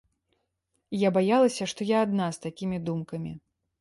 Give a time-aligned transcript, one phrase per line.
[1.07, 3.31] Я баялася, што я адна з такімі думкамі.